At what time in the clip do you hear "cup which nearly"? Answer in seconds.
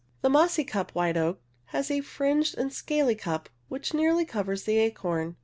3.13-4.25